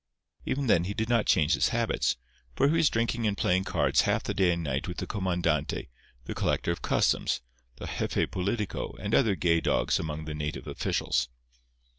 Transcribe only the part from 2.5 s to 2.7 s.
for